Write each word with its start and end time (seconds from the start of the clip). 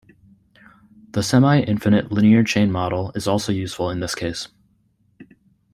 The 1.11 1.21
semi-infinite 1.21 2.11
linear 2.11 2.43
chain 2.43 2.71
model 2.71 3.11
is 3.13 3.27
also 3.27 3.51
useful 3.51 3.91
in 3.91 3.99
this 3.99 4.15
case. 4.15 4.47